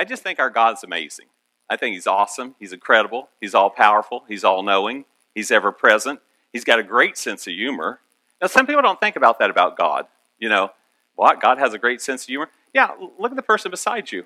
[0.00, 1.26] I just think our God's amazing.
[1.68, 2.54] I think He's awesome.
[2.58, 3.28] He's incredible.
[3.38, 4.24] He's all powerful.
[4.26, 5.04] He's all knowing.
[5.34, 6.20] He's ever present.
[6.54, 8.00] He's got a great sense of humor.
[8.40, 10.06] Now, some people don't think about that about God.
[10.38, 10.70] You know,
[11.16, 11.42] what?
[11.42, 12.48] God has a great sense of humor?
[12.72, 14.24] Yeah, look at the person beside you.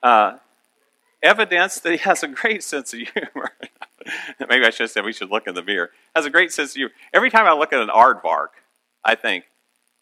[0.00, 0.36] Uh,
[1.24, 3.50] evidence that he has a great sense of humor.
[4.48, 5.90] Maybe I should have said we should look in the mirror.
[6.14, 6.92] Has a great sense of humor.
[7.12, 8.50] Every time I look at an aardvark,
[9.04, 9.46] I think,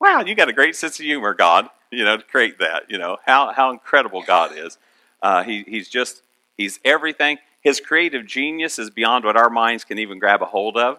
[0.05, 2.91] wow, you got a great sense of humor, God, you know, to create that.
[2.91, 4.77] You know, how, how incredible God is.
[5.23, 6.23] Uh, he, he's just,
[6.59, 7.39] he's everything.
[7.63, 10.99] His creative genius is beyond what our minds can even grab a hold of.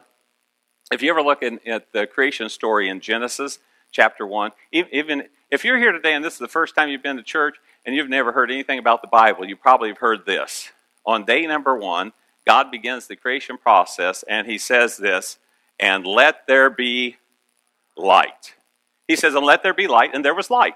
[0.91, 3.59] If you ever look in, at the creation story in Genesis
[3.91, 7.17] chapter 1, even if you're here today and this is the first time you've been
[7.17, 10.71] to church and you've never heard anything about the Bible, you probably have heard this.
[11.05, 12.13] On day number one,
[12.47, 15.37] God begins the creation process and he says this,
[15.79, 17.17] and let there be
[17.95, 18.55] light.
[19.07, 20.75] He says, and let there be light, and there was light.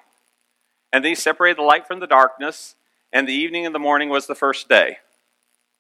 [0.92, 2.76] And then he separated the light from the darkness,
[3.12, 4.98] and the evening and the morning was the first day.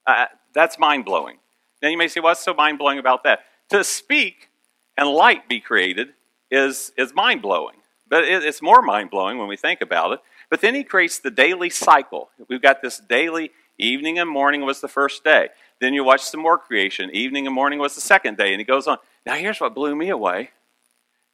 [0.05, 1.37] Uh, that's mind blowing.
[1.81, 3.41] Now you may say, what's so mind blowing about that?
[3.69, 4.49] To speak
[4.97, 6.09] and light be created
[6.49, 7.75] is, is mind blowing.
[8.07, 10.19] But it, it's more mind blowing when we think about it.
[10.49, 12.29] But then he creates the daily cycle.
[12.47, 15.49] We've got this daily evening and morning was the first day.
[15.79, 17.11] Then you watch some more creation.
[17.13, 18.51] Evening and morning was the second day.
[18.51, 18.97] And he goes on.
[19.25, 20.49] Now, here's what blew me away.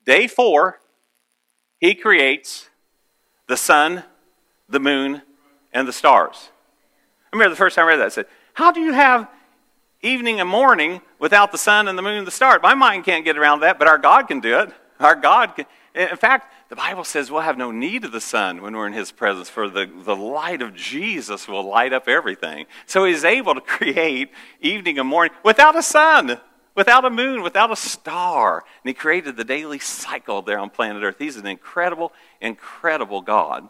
[0.05, 0.79] Day four,
[1.85, 2.69] he creates
[3.47, 4.03] the sun,
[4.67, 5.21] the moon,
[5.73, 6.49] and the stars.
[7.31, 9.29] I remember the first time I read that, I said, How do you have
[10.01, 12.59] evening and morning without the sun and the moon and the stars?
[12.63, 14.69] My mind can't get around that, but our God can do it.
[14.99, 15.65] Our God can.
[15.93, 18.93] In fact, the Bible says we'll have no need of the sun when we're in
[18.93, 22.65] His presence, for the, the light of Jesus will light up everything.
[22.85, 26.39] So He's able to create evening and morning without a sun,
[26.75, 28.63] without a moon, without a star.
[28.83, 31.15] And He created the daily cycle there on planet Earth.
[31.17, 33.69] He's an incredible, incredible God.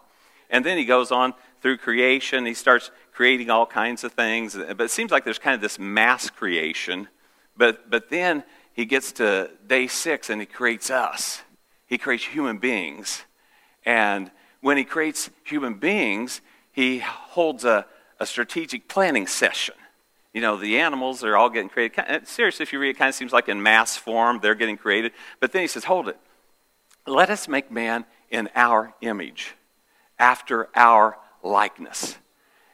[0.49, 2.45] And then He goes on through creation.
[2.45, 4.55] He starts creating all kinds of things.
[4.55, 7.07] But it seems like there's kind of this mass creation.
[7.55, 11.41] But, but then He gets to day six and He creates us
[11.87, 13.23] he creates human beings.
[13.85, 17.85] And when he creates human beings, he holds a,
[18.19, 19.75] a strategic planning session.
[20.35, 21.97] You know, the animals are all getting created.
[21.97, 24.53] Uh, seriously, if you read it, it kind of seems like in mass form, they're
[24.53, 25.13] getting created.
[25.39, 26.17] But then he says, hold it.
[27.07, 29.55] Let us make man in our image,
[30.19, 32.17] after our likeness.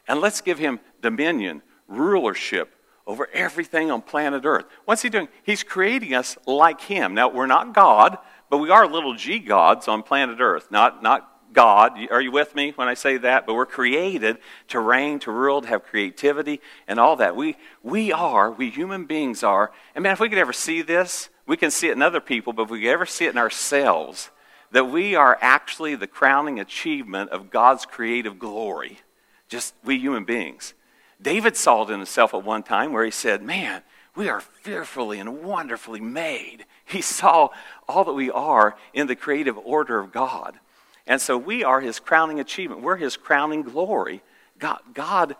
[0.08, 2.74] And let's give him dominion, rulership
[3.06, 4.64] over everything on planet Earth.
[4.84, 5.28] What's he doing?
[5.44, 7.14] He's creating us like him.
[7.14, 8.18] Now, we're not God,
[8.50, 11.98] but we are little g gods on planet Earth, not, not God.
[12.10, 13.46] Are you with me when I say that?
[13.46, 17.36] But we're created to reign, to rule, to have creativity, and all that.
[17.36, 19.72] We, we are, we human beings are.
[19.94, 22.52] And man, if we could ever see this, we can see it in other people,
[22.52, 24.30] but if we could ever see it in ourselves,
[24.70, 29.00] that we are actually the crowning achievement of God's creative glory.
[29.48, 30.74] Just we human beings.
[31.20, 33.82] David saw it in himself at one time where he said, Man,
[34.14, 36.64] we are fearfully and wonderfully made.
[36.84, 37.48] He saw
[37.88, 40.58] all that we are in the creative order of God.
[41.06, 42.82] And so we are his crowning achievement.
[42.82, 44.22] We're his crowning glory.
[44.58, 45.36] God, God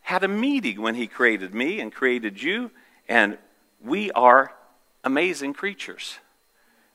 [0.00, 2.70] had a meeting when he created me and created you,
[3.08, 3.38] and
[3.82, 4.54] we are
[5.02, 6.18] amazing creatures.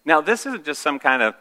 [0.06, 1.36] Now, this isn't just some kind of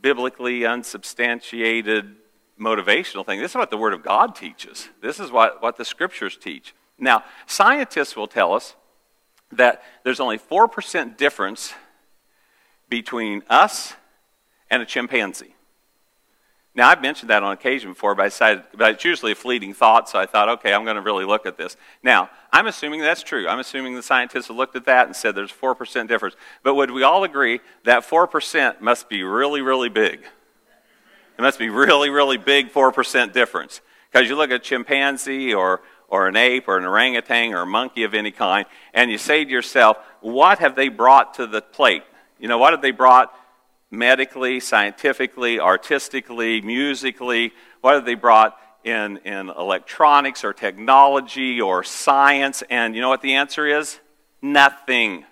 [0.00, 2.16] biblically unsubstantiated
[2.58, 3.40] motivational thing.
[3.40, 4.88] This is what the Word of God teaches.
[5.02, 6.74] This is what, what the Scriptures teach.
[6.98, 8.76] Now, scientists will tell us
[9.52, 11.74] that there's only 4% difference
[12.88, 13.94] between us
[14.70, 15.54] and a chimpanzee.
[16.76, 20.08] Now, I've mentioned that on occasion before, but, decided, but it's usually a fleeting thought,
[20.08, 21.76] so I thought, okay, I'm going to really look at this.
[22.02, 23.46] Now, I'm assuming that's true.
[23.46, 26.34] I'm assuming the scientists have looked at that and said there's 4% difference.
[26.64, 30.24] But would we all agree that 4% must be really, really big?
[31.38, 33.80] It must be really, really big 4% difference.
[34.10, 37.66] Because you look at a chimpanzee or, or an ape or an orangutan or a
[37.66, 41.62] monkey of any kind, and you say to yourself, what have they brought to the
[41.62, 42.02] plate?
[42.40, 43.32] You know, what have they brought
[43.98, 47.52] medically, scientifically, artistically, musically?
[47.80, 52.62] What have they brought in, in electronics or technology or science?
[52.70, 54.00] And you know what the answer is?
[54.42, 55.24] Nothing.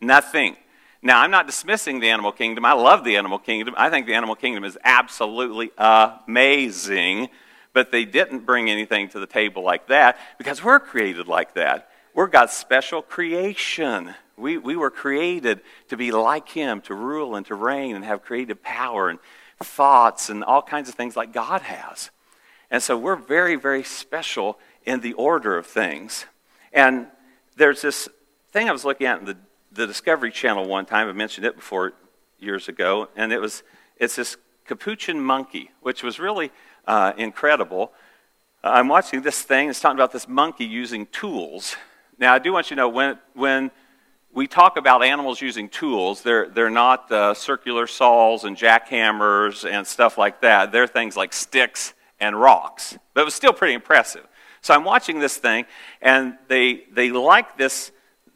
[0.00, 0.56] Nothing.
[1.02, 2.64] Now, I'm not dismissing the animal kingdom.
[2.64, 3.74] I love the animal kingdom.
[3.76, 7.28] I think the animal kingdom is absolutely amazing
[7.78, 11.88] but they didn't bring anything to the table like that because we're created like that.
[12.12, 14.14] We're God's special creation.
[14.38, 18.22] We, we were created to be like Him, to rule and to reign and have
[18.22, 19.18] creative power and
[19.62, 22.10] thoughts and all kinds of things like God has.
[22.70, 26.26] And so we're very, very special in the order of things.
[26.72, 27.06] And
[27.56, 28.08] there's this
[28.52, 29.36] thing I was looking at in the,
[29.72, 31.08] the Discovery Channel one time.
[31.08, 31.94] I mentioned it before
[32.38, 33.08] years ago.
[33.16, 33.62] And it was,
[33.96, 34.36] it's this
[34.66, 36.52] capuchin monkey, which was really
[36.86, 37.92] uh, incredible.
[38.62, 39.70] I'm watching this thing.
[39.70, 41.76] It's talking about this monkey using tools.
[42.18, 43.70] Now, I do want you to know when, when
[44.32, 49.86] we talk about animals using tools, they're, they're not uh, circular saws and jackhammers and
[49.86, 50.70] stuff like that.
[50.70, 52.96] They're things like sticks and rocks.
[53.14, 54.26] But it was still pretty impressive.
[54.60, 55.66] So I'm watching this thing,
[56.02, 57.90] and they, they like this,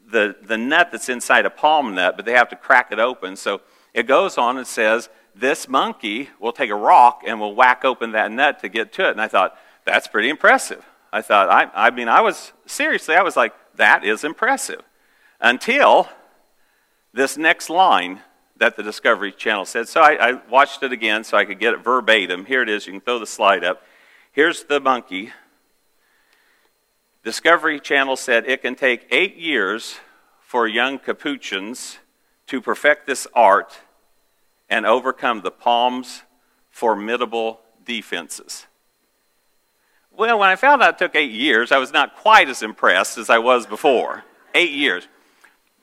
[0.09, 3.35] the, the nut that's inside a palm nut, but they have to crack it open.
[3.35, 3.61] So
[3.93, 8.13] it goes on and says, This monkey will take a rock and will whack open
[8.13, 9.11] that nut to get to it.
[9.11, 10.83] And I thought, That's pretty impressive.
[11.11, 14.81] I thought, I, I mean, I was, seriously, I was like, That is impressive.
[15.43, 16.09] Until
[17.13, 18.21] this next line
[18.57, 19.87] that the Discovery Channel said.
[19.87, 22.45] So I, I, watched it again so I could get it verbatim.
[22.45, 22.87] Here it is.
[22.87, 23.83] You can throw the slide up.
[24.31, 25.31] Here's the monkey.
[27.23, 29.95] Discovery Channel said it can take eight years
[30.39, 31.99] for young capuchins
[32.47, 33.79] to perfect this art
[34.69, 36.23] and overcome the palm's
[36.69, 38.65] formidable defenses.
[40.15, 43.17] Well, when I found out it took eight years, I was not quite as impressed
[43.17, 44.23] as I was before.
[44.53, 45.07] Eight years.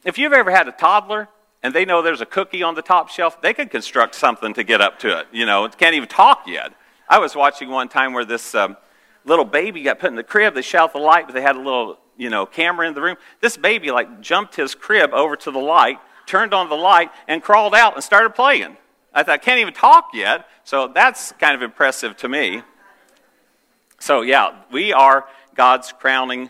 [0.05, 1.29] If you've ever had a toddler
[1.63, 4.65] and they know there's a cookie on the top shelf, they could construct something to
[4.65, 5.27] get up to it.
[5.33, 6.73] You know, it can't even talk yet.
[7.09, 8.77] I was watching one time where this um,
[9.25, 10.55] little baby got put in the crib.
[10.55, 13.17] They shut the light, but they had a little, you know, camera in the room.
[13.41, 17.43] This baby like jumped his crib over to the light, turned on the light, and
[17.43, 18.77] crawled out and started playing.
[19.13, 20.47] I thought, can't even talk yet.
[20.65, 22.63] So that's kind of impressive to me.
[23.99, 26.49] So yeah, we are God's crowning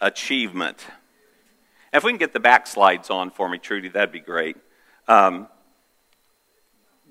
[0.00, 0.86] achievement.
[1.92, 4.56] If we can get the back slides on for me, Trudy, that'd be great.
[5.06, 5.48] Um,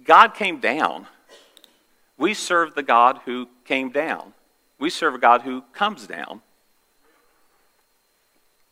[0.04, 1.06] God came down.
[2.18, 4.34] We serve the God who came down.
[4.80, 6.42] We serve a God who comes down.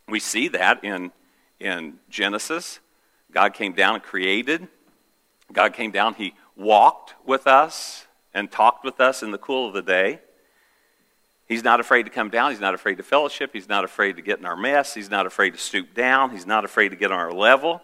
[0.08, 1.12] We see that in,
[1.60, 2.80] in Genesis.
[3.32, 4.68] God came down and created.
[5.54, 9.74] God came down, He walked with us and talked with us in the cool of
[9.74, 10.20] the day.
[11.50, 12.52] He's not afraid to come down.
[12.52, 13.50] He's not afraid to fellowship.
[13.54, 14.94] He's not afraid to get in our mess.
[14.94, 16.30] He's not afraid to stoop down.
[16.30, 17.82] He's not afraid to get on our level.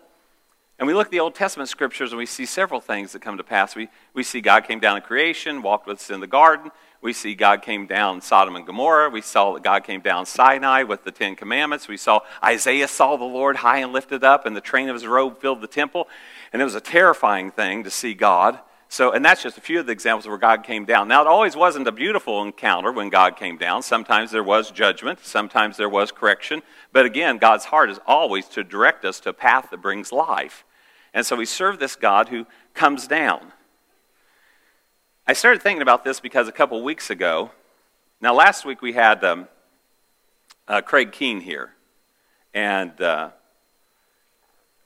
[0.78, 3.38] And we look at the Old Testament scriptures and we see several things that come
[3.38, 3.76] to pass.
[3.76, 6.70] We, we see God came down in creation, walked with us in the garden.
[7.02, 9.10] We see God came down Sodom and Gomorrah.
[9.10, 11.88] We saw that God came down Sinai with the Ten Commandments.
[11.88, 15.08] We saw Isaiah saw the Lord high and lifted up, and the train of his
[15.08, 16.08] robe filled the temple.
[16.52, 18.60] And it was a terrifying thing to see God
[18.96, 21.10] so, and that's just a few of the examples where God came down.
[21.10, 23.84] Now, it always wasn't a beautiful encounter when God came down.
[23.84, 26.62] Sometimes there was judgment, sometimes there was correction.
[26.94, 30.64] But again, God's heart is always to direct us to a path that brings life.
[31.14, 33.52] And so we serve this God who comes down.
[35.28, 37.52] I started thinking about this because a couple weeks ago,
[38.22, 39.50] now last week we had um,
[40.70, 41.74] uh, Craig Keene here.
[42.54, 43.32] And uh,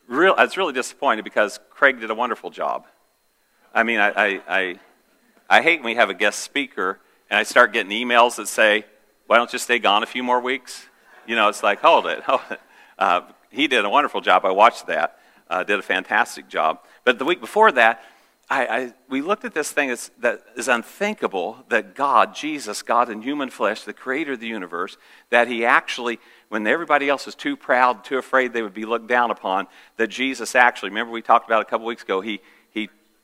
[0.07, 2.87] real, I was really disappointed because Craig did a wonderful job.
[3.73, 4.79] I mean, I, I, I,
[5.49, 6.99] I hate when we have a guest speaker
[7.29, 8.85] and I start getting emails that say,
[9.27, 10.87] why don't you stay gone a few more weeks?
[11.27, 12.59] You know, it's like, hold it, hold it.
[12.97, 13.21] Uh,
[13.51, 14.45] he did a wonderful job.
[14.45, 15.19] I watched that.
[15.49, 16.79] Uh, did a fantastic job.
[17.03, 18.03] But the week before that,
[18.51, 23.21] I, I, we looked at this thing that is unthinkable that God, Jesus, God in
[23.21, 24.97] human flesh, the creator of the universe,
[25.29, 26.19] that he actually,
[26.49, 29.67] when everybody else was too proud, too afraid they would be looked down upon,
[29.97, 32.41] that Jesus actually, remember we talked about a couple weeks ago, he,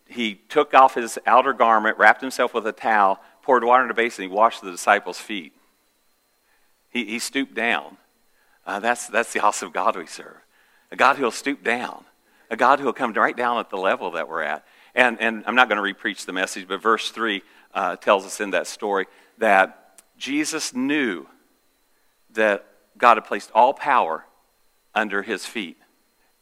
[0.07, 3.93] he took off his outer garment, wrapped himself with a towel, poured water in a
[3.93, 5.53] basin, and he washed the disciples' feet.
[6.89, 7.97] He, he stooped down.
[8.65, 10.37] Uh, that's, that's the awesome God we serve.
[10.91, 12.05] A God who will stoop down.
[12.49, 14.65] A God who will come right down at the level that we're at.
[14.93, 17.41] And, and I'm not going to repreach the message, but verse 3
[17.73, 19.07] uh, tells us in that story
[19.39, 21.27] that Jesus knew
[22.31, 22.65] that
[22.97, 24.25] God had placed all power
[24.93, 25.77] under his feet.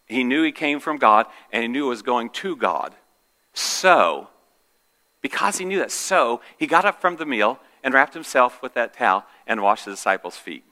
[0.05, 2.93] He knew he came from God, and he knew it was going to God.
[3.53, 4.29] So,
[5.21, 8.73] because he knew that, so he got up from the meal and wrapped himself with
[8.73, 10.63] that towel and washed the disciples' feet.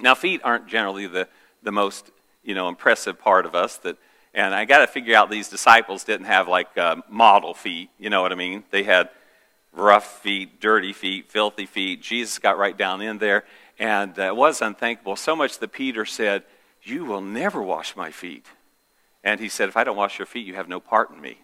[0.00, 1.28] Now, feet aren't generally the,
[1.62, 2.10] the most
[2.44, 3.76] you know impressive part of us.
[3.78, 3.96] That,
[4.34, 7.90] and I got to figure out these disciples didn't have like uh, model feet.
[7.98, 8.64] You know what I mean?
[8.70, 9.10] They had
[9.72, 12.02] rough feet, dirty feet, filthy feet.
[12.02, 13.44] Jesus got right down in there,
[13.78, 15.16] and it was unthinkable.
[15.16, 16.44] So much that Peter said,
[16.82, 18.46] "You will never wash my feet."
[19.24, 21.38] And he said, "If I don't wash your feet, you have no part in me."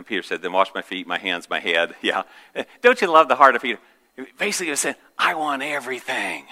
[0.00, 1.94] And Peter said, Then wash my feet, my hands, my head.
[2.00, 2.22] Yeah.
[2.80, 3.78] Don't you love the heart of Peter?
[4.38, 6.46] Basically, he said, I want everything.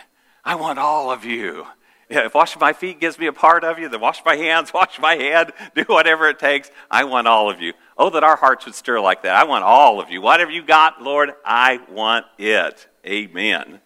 [0.45, 1.67] I want all of you.
[2.11, 4.71] Yeah, if washing my feet gives me a part of you, then wash my hands,
[4.75, 6.71] wash my head, do whatever it takes.
[6.91, 7.73] I want all of you.
[7.97, 9.35] Oh, that our hearts would stir like that.
[9.35, 10.21] I want all of you.
[10.21, 12.87] Whatever you got, Lord, I want it.
[13.07, 13.81] Amen.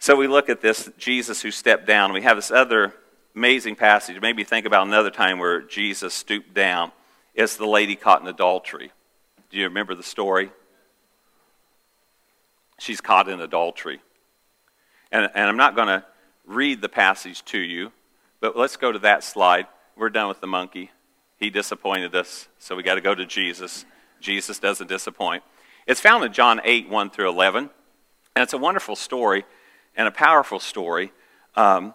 [0.00, 2.12] So we look at this Jesus who stepped down.
[2.12, 2.94] We have this other
[3.36, 4.20] amazing passage.
[4.20, 6.90] Maybe think about another time where Jesus stooped down
[7.40, 8.92] is the lady caught in adultery.
[9.50, 10.50] Do you remember the story?
[12.78, 14.00] She's caught in adultery.
[15.10, 16.04] And, and I'm not going to
[16.46, 17.92] read the passage to you,
[18.40, 19.66] but let's go to that slide.
[19.96, 20.90] We're done with the monkey.
[21.38, 23.86] He disappointed us, so we got to go to Jesus.
[24.20, 25.42] Jesus doesn't disappoint.
[25.86, 27.70] It's found in John 8, 1 through 11.
[28.36, 29.44] And it's a wonderful story
[29.96, 31.12] and a powerful story.
[31.56, 31.94] Um,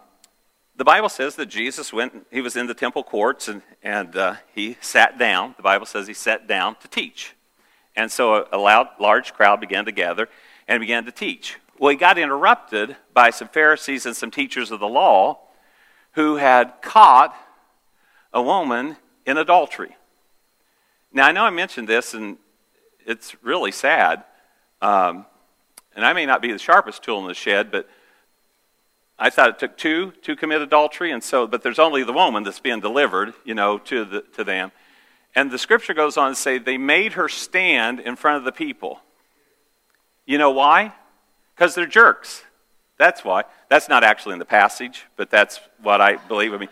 [0.76, 4.34] the Bible says that Jesus went, he was in the temple courts and, and uh,
[4.54, 5.54] he sat down.
[5.56, 7.34] The Bible says he sat down to teach.
[7.94, 10.28] And so a, loud, large crowd began to gather
[10.68, 11.56] and began to teach.
[11.78, 15.40] Well, he got interrupted by some Pharisees and some teachers of the law
[16.12, 17.34] who had caught
[18.32, 19.96] a woman in adultery.
[21.12, 22.36] Now, I know I mentioned this, and
[23.06, 24.24] it's really sad.
[24.82, 25.24] Um,
[25.94, 27.88] and I may not be the sharpest tool in the shed, but
[29.18, 32.42] I thought it took two to commit adultery, and so, but there's only the woman
[32.42, 34.72] that's being delivered, you know, to, the, to them.
[35.34, 38.52] And the scripture goes on to say they made her stand in front of the
[38.52, 39.00] people.
[40.26, 40.92] You know why?
[41.54, 42.42] Because they're jerks.
[42.98, 43.44] That's why.
[43.68, 46.52] That's not actually in the passage, but that's what I believe.
[46.52, 46.70] I mean,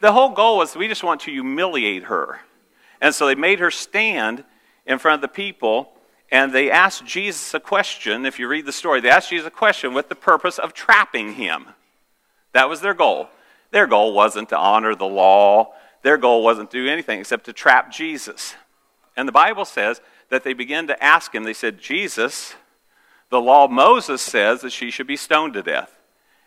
[0.00, 2.40] the whole goal was we just want to humiliate her.
[3.00, 4.44] And so they made her stand
[4.86, 5.92] in front of the people
[6.32, 8.24] and they asked Jesus a question.
[8.24, 11.34] If you read the story, they asked Jesus a question with the purpose of trapping
[11.34, 11.66] him.
[12.52, 13.28] That was their goal.
[13.70, 17.52] Their goal wasn't to honor the law, their goal wasn't to do anything except to
[17.52, 18.54] trap Jesus.
[19.16, 22.54] And the Bible says that they began to ask him, they said, Jesus,
[23.28, 25.98] the law Moses says that she should be stoned to death.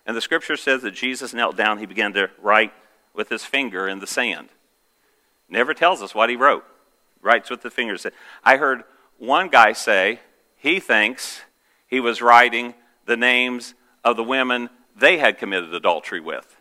[0.06, 2.74] And the scripture says that Jesus knelt down, he began to write
[3.14, 4.50] with his finger in the sand.
[5.48, 6.66] Never tells us what he wrote.
[7.22, 7.96] Writes with the finger.
[8.44, 8.84] I heard
[9.18, 10.20] one guy say
[10.58, 11.42] he thinks
[11.88, 12.74] he was writing
[13.06, 16.56] the names of the women they had committed adultery with.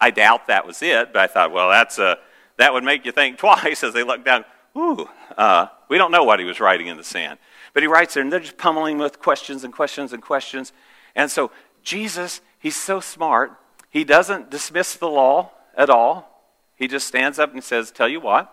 [0.00, 2.18] I doubt that was it, but I thought, well, that's a,
[2.56, 4.44] that would make you think twice as they look down.
[4.76, 7.38] Ooh, uh, we don't know what he was writing in the sand.
[7.74, 10.72] But he writes there, and they're just pummeling with questions and questions and questions.
[11.14, 11.50] And so
[11.82, 13.52] Jesus, he's so smart,
[13.90, 16.28] he doesn't dismiss the law at all.
[16.76, 18.52] He just stands up and says, Tell you what,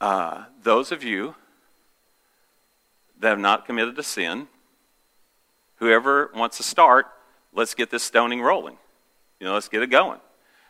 [0.00, 1.34] uh, those of you
[3.18, 4.48] that have not committed a sin,
[5.76, 7.06] whoever wants to start,
[7.52, 8.76] let's get this stoning rolling.
[9.40, 10.20] You know, let's get it going.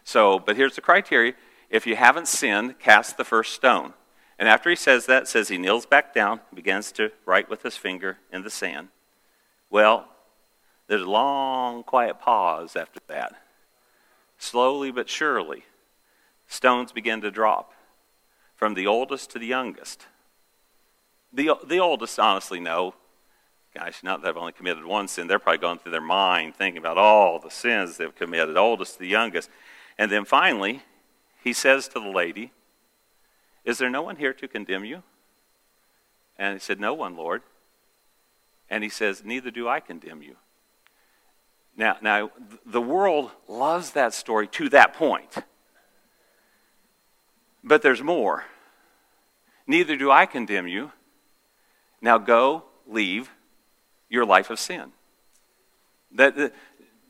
[0.05, 1.35] So, but here's the criteria.
[1.71, 3.95] If you haven't sinned, cast the first stone.
[4.39, 7.77] And after he says that, says he kneels back down, begins to write with his
[7.77, 8.89] finger in the sand.
[9.71, 10.09] Well,
[10.89, 13.35] there's a long, quiet pause after that.
[14.39, 15.65] Slowly but surely,
[16.47, 17.73] stones begin to drop
[18.57, 20.07] from the oldest to the youngest.
[21.33, 22.95] The, the oldest honestly know,
[23.75, 26.79] gosh, not that I've only committed one sin, they're probably going through their mind thinking
[26.79, 29.51] about all the sins they've committed, oldest to the youngest.
[29.99, 30.83] And then finally,
[31.43, 32.53] he says to the lady,
[33.65, 35.03] Is there no one here to condemn you?
[36.39, 37.43] And he said, No one, Lord.
[38.69, 40.37] And he says, Neither do I condemn you.
[41.77, 42.31] Now, now
[42.65, 45.37] the world loves that story to that point.
[47.67, 48.45] But there's more.
[49.67, 50.93] Neither do I condemn you.
[52.01, 53.29] Now go, leave
[54.09, 54.93] your life of sin.
[56.13, 56.55] That, that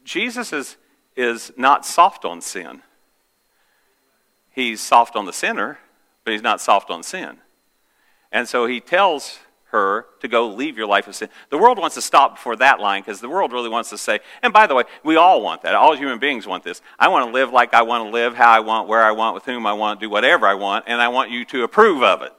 [0.03, 0.79] Jesus is,
[1.15, 2.81] is not soft on sin.
[4.51, 5.79] He's soft on the sinner,
[6.25, 7.37] but he's not soft on sin.
[8.33, 9.39] And so he tells
[9.77, 11.29] her to go leave your life of sin.
[11.51, 14.21] The world wants to stop before that line because the world really wants to say,
[14.43, 15.75] and by the way, we all want that.
[15.75, 16.83] All human beings want this.
[16.99, 19.35] I want to live like I want to live, how I want, where I want,
[19.35, 22.23] with whom I want, do whatever I want, and I want you to approve of
[22.23, 22.33] it.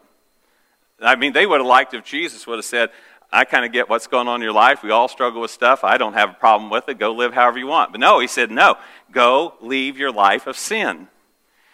[1.00, 2.90] I mean, they would have liked if Jesus would have said,
[3.32, 4.84] I kind of get what's going on in your life.
[4.84, 5.84] We all struggle with stuff.
[5.84, 6.98] I don't have a problem with it.
[6.98, 7.92] Go live however you want.
[7.92, 8.78] But no, he said, no,
[9.12, 11.10] go leave your life of sin.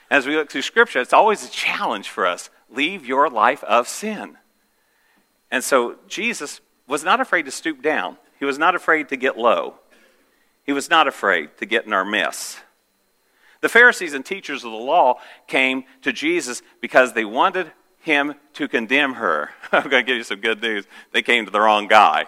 [0.09, 2.49] As we look through Scripture, it's always a challenge for us.
[2.69, 4.37] Leave your life of sin.
[5.53, 9.37] And so Jesus was not afraid to stoop down, he was not afraid to get
[9.37, 9.75] low,
[10.63, 12.59] he was not afraid to get in our mess.
[13.61, 18.67] The Pharisees and teachers of the law came to Jesus because they wanted him to
[18.67, 19.51] condemn her.
[19.71, 20.85] I'm going to give you some good news.
[21.11, 22.25] They came to the wrong guy.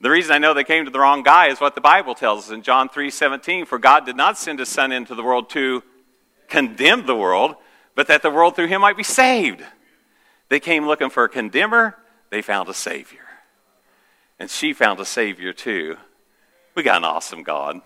[0.00, 2.46] The reason I know they came to the wrong guy is what the Bible tells
[2.46, 5.84] us in John 3:17, for God did not send his son into the world to
[6.48, 7.54] condemn the world,
[7.94, 9.64] but that the world through him might be saved.
[10.48, 11.96] They came looking for a condemner,
[12.30, 13.20] they found a Savior.
[14.38, 15.96] And she found a Savior too.
[16.74, 17.80] We got an awesome God.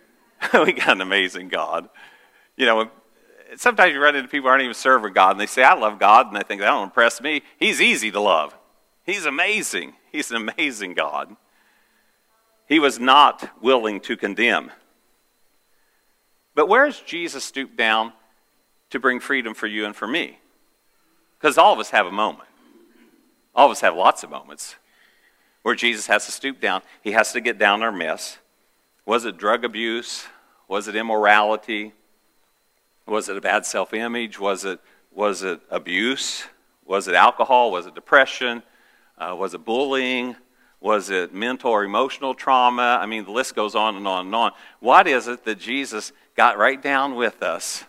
[0.54, 1.88] we got an amazing God.
[2.56, 2.90] You know,
[3.56, 5.98] sometimes you run into people who aren't even serving God, and they say, I love
[5.98, 7.42] God, and they think, that don't impress me.
[7.58, 8.56] He's easy to love.
[9.04, 9.94] He's amazing.
[10.12, 11.36] He's an amazing God.
[12.68, 14.70] He was not willing to condemn.
[16.54, 18.12] But where is Jesus stooped down
[18.90, 20.38] to bring freedom for you and for me.
[21.40, 22.48] Because all of us have a moment.
[23.54, 24.76] All of us have lots of moments
[25.62, 26.82] where Jesus has to stoop down.
[27.02, 28.38] He has to get down our mess.
[29.06, 30.26] Was it drug abuse?
[30.68, 31.92] Was it immorality?
[33.06, 34.38] Was it a bad self image?
[34.38, 34.80] Was it,
[35.10, 36.44] was it abuse?
[36.84, 37.70] Was it alcohol?
[37.72, 38.62] Was it depression?
[39.16, 40.36] Uh, was it bullying?
[40.80, 42.98] Was it mental or emotional trauma?
[43.00, 44.52] I mean, the list goes on and on and on.
[44.78, 47.84] What is it that Jesus got right down with us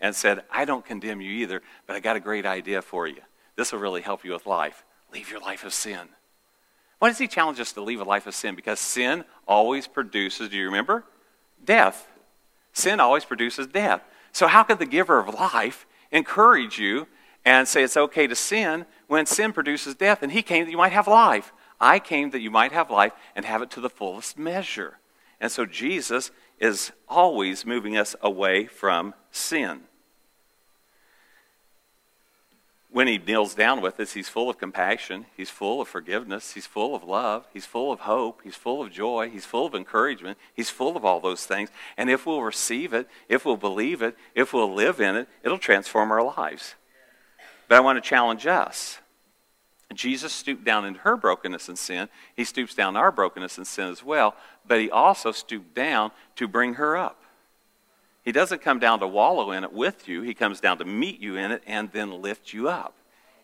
[0.00, 3.20] and said, I don't condemn you either, but I got a great idea for you.
[3.56, 4.84] This will really help you with life.
[5.12, 6.08] Leave your life of sin.
[6.98, 8.54] Why does he challenge us to leave a life of sin?
[8.54, 11.04] Because sin always produces, do you remember?
[11.62, 12.08] Death.
[12.72, 14.02] Sin always produces death.
[14.32, 17.08] So, how could the giver of life encourage you
[17.44, 20.22] and say it's okay to sin when sin produces death?
[20.22, 21.52] And he came that you might have life.
[21.80, 24.98] I came that you might have life and have it to the fullest measure.
[25.40, 29.82] And so, Jesus is always moving us away from sin
[32.92, 36.66] when he kneels down with us, he's full of compassion, he's full of forgiveness, he's
[36.66, 40.36] full of love, he's full of hope, he's full of joy, he's full of encouragement,
[40.54, 41.70] he's full of all those things.
[41.96, 45.58] And if we'll receive it, if we'll believe it, if we'll live in it, it'll
[45.58, 46.74] transform our lives.
[47.68, 48.98] But I want to challenge us.
[49.94, 52.08] Jesus stooped down into her brokenness and sin.
[52.34, 54.34] He stoops down our brokenness and sin as well,
[54.66, 57.22] but he also stooped down to bring her up.
[58.22, 61.20] He doesn't come down to wallow in it with you, He comes down to meet
[61.20, 62.94] you in it and then lift you up.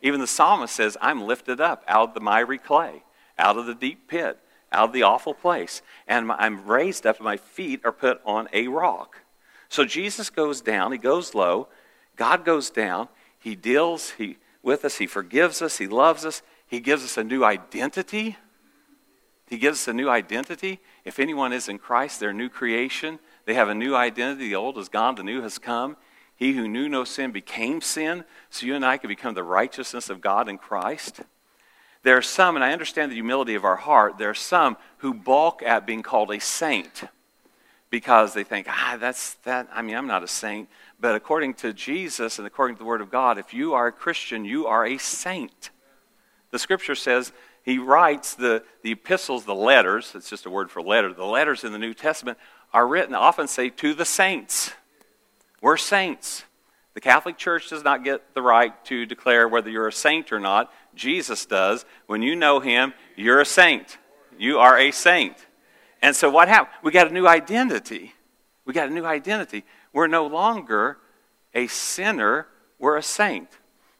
[0.02, 3.02] Even the psalmist says, I'm lifted up out of the miry clay,
[3.38, 4.38] out of the deep pit,
[4.71, 8.49] out of the awful place, and I'm raised up, and my feet are put on
[8.52, 9.23] a rock.
[9.68, 11.68] So Jesus goes down, He goes low,
[12.16, 16.80] God goes down, He deals he, with us, He forgives us, He loves us, He
[16.80, 18.37] gives us a new identity.
[19.49, 20.80] He gives us a new identity.
[21.04, 23.21] If anyone is in Christ, they're a new creation.
[23.47, 24.49] They have a new identity.
[24.49, 25.97] The old is gone, the new has come.
[26.35, 30.11] He who knew no sin became sin, so you and I can become the righteousness
[30.11, 31.21] of God in Christ.
[32.03, 35.15] There are some, and I understand the humility of our heart, there are some who
[35.15, 37.04] balk at being called a saint
[37.89, 39.69] because they think, ah, that's that.
[39.73, 40.69] I mean, I'm not a saint.
[41.00, 43.93] But according to Jesus and according to the Word of God, if you are a
[43.93, 45.71] Christian, you are a saint.
[46.50, 47.32] The scripture says
[47.63, 51.65] he writes the, the epistles, the letters, it's just a word for letter, the letters
[51.65, 52.39] in the New Testament
[52.76, 54.71] are written, often say, to the saints.
[55.62, 56.45] We're saints.
[56.93, 60.39] The Catholic Church does not get the right to declare whether you're a saint or
[60.39, 60.71] not.
[60.95, 61.86] Jesus does.
[62.06, 63.97] When you know him, you're a saint.
[64.39, 65.47] You are a saint.
[66.02, 66.75] And so what happened?
[66.82, 68.12] We got a new identity.
[68.67, 69.65] We got a new identity.
[69.95, 70.99] We're no longer
[71.54, 72.47] a sinner,
[72.78, 73.49] we're a saint.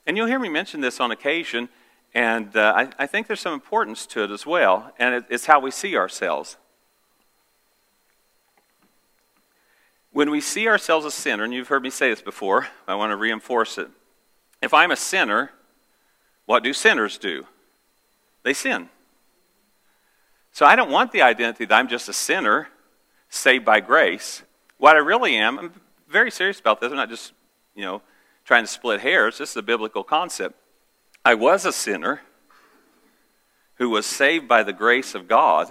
[0.07, 1.71] And you'll hear me mention this on occasion,
[2.13, 5.47] and uh, I, I, think there's some importance to it as well, and it, it's
[5.47, 6.59] how we see ourselves.
[10.17, 13.11] When we see ourselves as sinner, and you've heard me say this before, I want
[13.11, 13.91] to reinforce it.
[14.63, 15.51] If I'm a sinner,
[16.47, 17.45] what do sinners do?
[18.43, 18.89] They sin.
[20.53, 22.69] So I don't want the identity that I'm just a sinner
[23.29, 24.43] saved by grace.
[24.79, 25.73] What I really am, I'm
[26.09, 26.91] very serious about this.
[26.91, 27.35] I'm not just,
[27.75, 28.01] you know,
[28.47, 29.37] trying to split hairs.
[29.37, 30.55] This is a biblical concept.
[31.27, 32.23] I was a sinner
[33.75, 35.71] who was saved by the grace of God,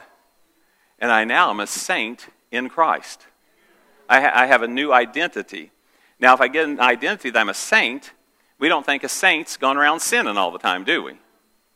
[1.00, 3.26] and I now am a saint in Christ.
[4.10, 5.72] I, ha- I have a new identity.
[6.20, 8.14] Now, if I get an identity that I'm a saint,
[8.60, 11.14] we don't think a saint's going around sinning all the time, do we?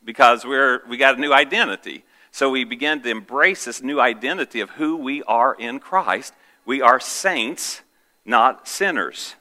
[0.03, 2.05] Because we're, we got a new identity.
[2.31, 6.33] So we begin to embrace this new identity of who we are in Christ.
[6.65, 7.81] We are saints,
[8.23, 9.35] not sinners.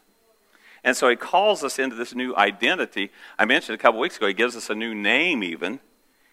[0.82, 3.10] And so he calls us into this new identity.
[3.38, 5.80] I mentioned a couple weeks ago, he gives us a new name, even.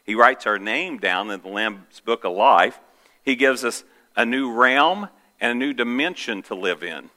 [0.06, 2.80] He writes our name down in the Lamb's Book of Life.
[3.24, 3.84] He gives us
[4.15, 7.10] a new realm and a new dimension to live in.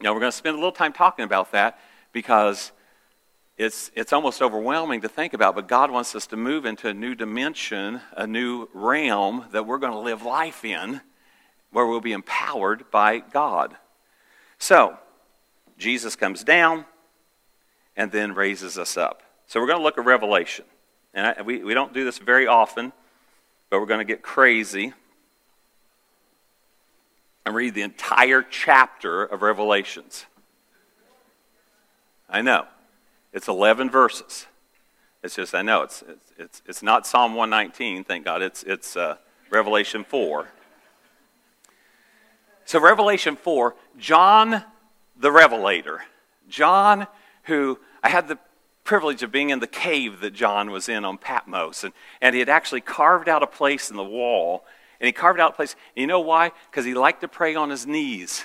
[0.00, 1.78] Now, we're going to spend a little time talking about that
[2.12, 2.72] because
[3.56, 6.94] it's, it's almost overwhelming to think about, but God wants us to move into a
[6.94, 11.00] new dimension, a new realm that we're going to live life in,
[11.70, 13.76] where we'll be empowered by God.
[14.58, 14.98] So,
[15.78, 16.84] Jesus comes down
[17.96, 19.22] and then raises us up.
[19.46, 20.64] So, we're going to look at Revelation.
[21.12, 22.92] And I, we, we don't do this very often,
[23.70, 24.92] but we're going to get crazy
[27.44, 30.26] and read the entire chapter of Revelations.
[32.28, 32.66] I know.
[33.32, 34.46] It's 11 verses.
[35.22, 38.42] It's just, I know, it's, it's, it's, it's not Psalm 119, thank God.
[38.42, 39.16] It's, it's uh,
[39.50, 40.48] Revelation 4.
[42.66, 44.64] So, Revelation 4, John
[45.16, 46.02] the Revelator.
[46.48, 47.06] John,
[47.44, 48.38] who I had the
[48.84, 52.40] privilege of being in the cave that John was in on Patmos, and, and he
[52.40, 54.64] had actually carved out a place in the wall
[55.00, 55.76] and he carved out a place.
[55.96, 56.52] And you know why?
[56.70, 58.44] Because he liked to pray on his knees.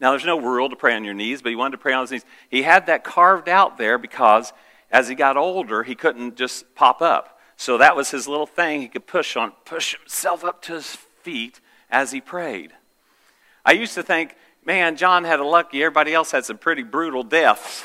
[0.00, 2.02] Now, there's no rule to pray on your knees, but he wanted to pray on
[2.02, 2.24] his knees.
[2.48, 4.52] He had that carved out there because
[4.90, 7.38] as he got older, he couldn't just pop up.
[7.56, 10.96] So that was his little thing he could push on, push himself up to his
[11.22, 12.72] feet as he prayed.
[13.64, 17.22] I used to think, man, John had a lucky, everybody else had some pretty brutal
[17.22, 17.84] deaths.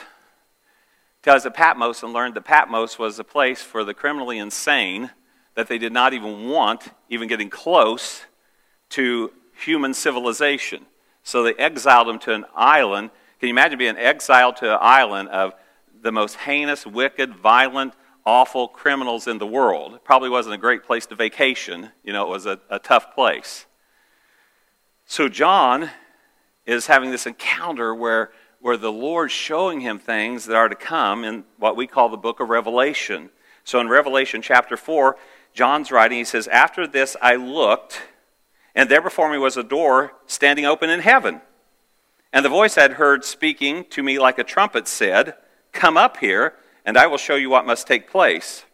[1.26, 5.12] Was at Patmos and learned that Patmos was a place for the criminally insane
[5.58, 8.26] that they did not even want, even getting close
[8.90, 10.86] to human civilization.
[11.24, 13.10] So they exiled them to an island.
[13.40, 15.56] Can you imagine being exiled to an island of
[16.00, 19.96] the most heinous, wicked, violent, awful criminals in the world?
[19.96, 21.90] It probably wasn't a great place to vacation.
[22.04, 23.66] You know, it was a, a tough place.
[25.08, 25.90] So John
[26.68, 28.30] is having this encounter where,
[28.62, 32.18] where the Lord's showing him things that are to come in what we call the
[32.18, 33.32] book of Revelation.
[33.64, 35.18] So in Revelation chapter 4,
[35.58, 38.04] John's writing, he says, After this I looked
[38.76, 41.42] and there before me was a door standing open in heaven.
[42.32, 45.34] And the voice I had heard speaking to me like a trumpet said,
[45.72, 46.54] Come up here,
[46.86, 48.66] and I will show you what must take place.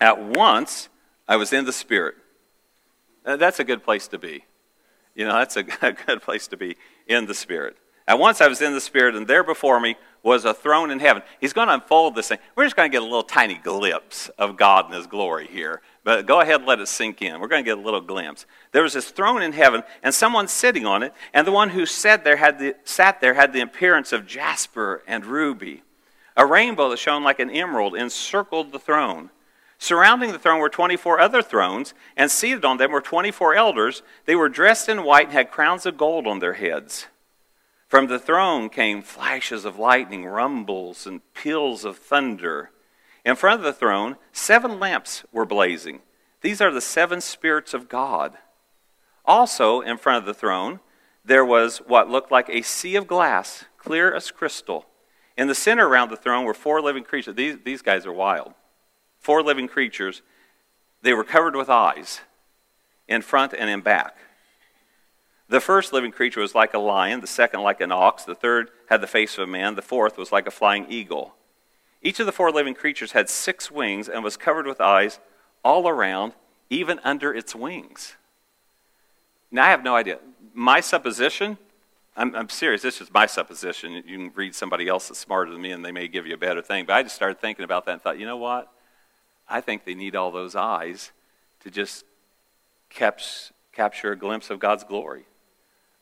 [0.00, 0.88] At once
[1.26, 2.14] I was in the Spirit.
[3.24, 4.44] That's a good place to be.
[5.16, 6.76] You know, that's a good place to be
[7.08, 7.76] in the Spirit.
[8.06, 11.00] At once I was in the Spirit, and there before me was a throne in
[11.00, 11.22] heaven.
[11.40, 12.38] He's going to unfold this thing.
[12.54, 15.82] We're just going to get a little tiny glimpse of God and His glory here.
[16.06, 17.40] But go ahead and let it sink in.
[17.40, 18.46] We're going to get a little glimpse.
[18.70, 21.84] There was this throne in heaven, and someone sitting on it, and the one who
[21.84, 25.82] sat there had the, sat there had the appearance of jasper and ruby.
[26.36, 29.30] A rainbow that shone like an emerald encircled the throne.
[29.78, 34.04] Surrounding the throne were 24 other thrones, and seated on them were 24 elders.
[34.26, 37.06] They were dressed in white and had crowns of gold on their heads.
[37.88, 42.70] From the throne came flashes of lightning, rumbles, and peals of thunder.
[43.26, 45.98] In front of the throne, seven lamps were blazing.
[46.42, 48.38] These are the seven spirits of God.
[49.24, 50.78] Also, in front of the throne,
[51.24, 54.86] there was what looked like a sea of glass, clear as crystal.
[55.36, 57.34] In the center around the throne were four living creatures.
[57.34, 58.54] These, these guys are wild.
[59.18, 60.22] Four living creatures.
[61.02, 62.20] They were covered with eyes
[63.08, 64.16] in front and in back.
[65.48, 68.70] The first living creature was like a lion, the second like an ox, the third
[68.88, 71.35] had the face of a man, the fourth was like a flying eagle.
[72.06, 75.18] Each of the four living creatures had six wings and was covered with eyes
[75.64, 76.34] all around,
[76.70, 78.14] even under its wings.
[79.50, 80.20] Now, I have no idea.
[80.54, 81.58] My supposition,
[82.16, 84.04] I'm, I'm, serious, this is my supposition.
[84.06, 86.38] You can read somebody else that's smarter than me and they may give you a
[86.38, 86.86] better thing.
[86.86, 88.70] But I just started thinking about that and thought, you know what?
[89.48, 91.10] I think they need all those eyes
[91.64, 92.04] to just
[92.88, 95.24] capture a glimpse of God's glory.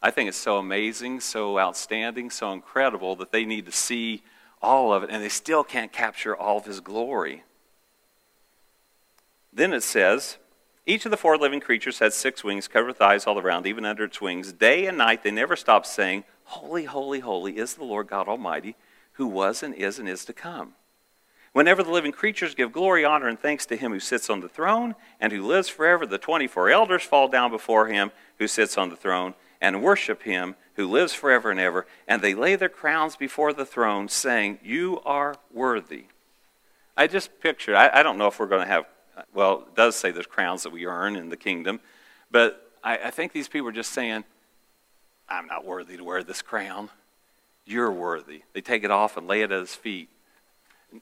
[0.02, 4.22] I think it's so amazing, so outstanding, so incredible that they need to see
[4.64, 7.44] all of it, and they still can't capture all of His glory.
[9.52, 10.38] Then it says,
[10.86, 13.86] each of the four living creatures had six wings, covered with eyes all around, even
[13.86, 14.52] under its wings.
[14.52, 18.76] Day and night they never stopped saying, Holy, holy, holy is the Lord God Almighty,
[19.12, 20.74] who was and is and is to come.
[21.52, 24.48] Whenever the living creatures give glory, honor, and thanks to him who sits on the
[24.48, 28.90] throne and who lives forever, the 24 elders fall down before him who sits on
[28.90, 33.16] the throne and worship him who lives forever and ever, and they lay their crowns
[33.16, 36.04] before the throne, saying, You are worthy.
[36.98, 38.84] I just pictured, I, I don't know if we're going to have,
[39.32, 41.80] well, it does say there's crowns that we earn in the kingdom,
[42.30, 44.24] but I, I think these people are just saying,
[45.30, 46.90] I'm not worthy to wear this crown.
[47.64, 48.42] You're worthy.
[48.52, 50.10] They take it off and lay it at his feet.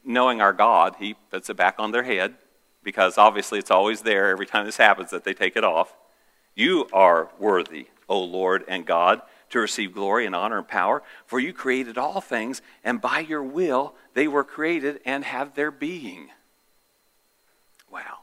[0.05, 2.37] Knowing our God, he puts it back on their head
[2.85, 5.97] because obviously it's always there every time this happens that they take it off.
[6.55, 11.41] You are worthy O Lord and God, to receive glory and honor and power, for
[11.41, 16.29] you created all things, and by your will they were created and have their being.
[17.91, 18.19] Wow.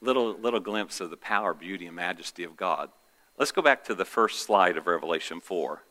[0.00, 2.90] Little, little glimpse of the power, beauty, and majesty of God.
[3.36, 5.82] Let's go back to the first slide of Revelation 4.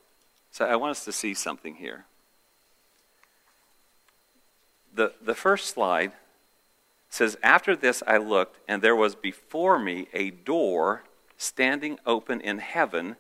[0.50, 2.06] So I want us to see something here.
[4.96, 6.14] The, the first slide
[7.10, 11.04] says, After this I looked, and there was before me a door
[11.44, 13.16] standing open in heaven,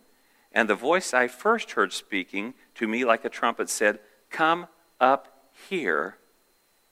[0.51, 4.67] and the voice I first heard speaking to me like a trumpet said, Come
[4.99, 6.17] up here,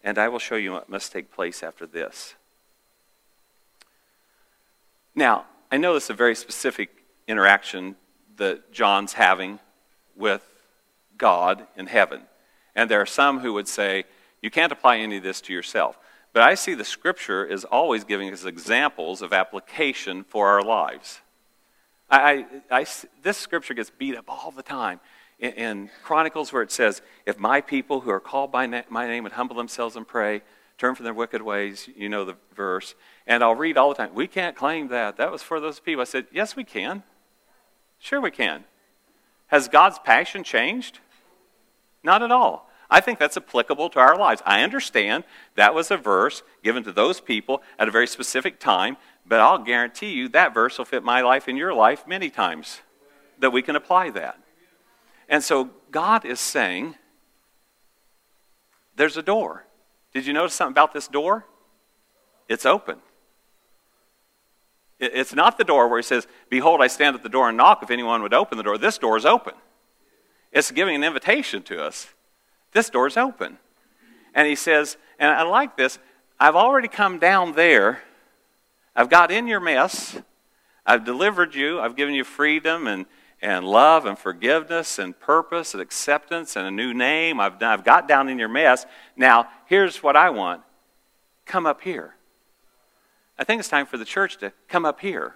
[0.04, 2.36] and I will show you what must take place after this.
[5.16, 6.90] Now, I know this is a very specific
[7.28, 7.96] interaction
[8.38, 9.60] that John's having
[10.16, 10.46] with
[11.18, 12.22] God in heaven.
[12.76, 14.06] And there are some who would say,
[14.42, 15.98] you can't apply any of this to yourself.
[16.34, 21.22] But I see the scripture is always giving us examples of application for our lives.
[22.10, 22.86] I, I, I,
[23.22, 25.00] this scripture gets beat up all the time
[25.40, 29.08] in, in, Chronicles where it says, If my people who are called by na- my
[29.08, 30.42] name would humble themselves and pray,
[30.78, 32.96] turn from their wicked ways, you know the verse.
[33.28, 35.18] And I'll read all the time, We can't claim that.
[35.18, 36.02] That was for those people.
[36.02, 37.04] I said, Yes, we can.
[38.00, 38.64] Sure, we can.
[39.48, 41.00] Has God's passion changed?
[42.04, 42.71] Not at all.
[42.92, 44.42] I think that's applicable to our lives.
[44.46, 45.24] I understand
[45.56, 49.60] that was a verse given to those people at a very specific time, but I'll
[49.60, 52.82] guarantee you that verse will fit my life and your life many times
[53.40, 54.38] that we can apply that.
[55.30, 56.96] And so God is saying,
[58.98, 59.66] there's a door.
[60.14, 61.46] Did you notice something about this door?
[62.50, 62.98] It's open.
[65.00, 67.82] It's not the door where he says, Behold, I stand at the door and knock
[67.82, 68.78] if anyone would open the door.
[68.78, 69.54] This door is open.
[70.52, 72.10] It's giving an invitation to us.
[72.72, 73.58] This door is open.
[74.34, 76.00] And he says, and I like this,
[76.40, 78.02] I've already come down there.
[78.96, 80.18] I've got in your mess.
[80.86, 81.80] I've delivered you.
[81.80, 83.06] I've given you freedom and,
[83.42, 87.40] and love and forgiveness and purpose and acceptance and a new name.
[87.40, 88.86] I've, I've got down in your mess.
[89.16, 90.62] Now, here's what I want
[91.46, 92.16] come up here.
[93.38, 95.34] I think it's time for the church to come up here.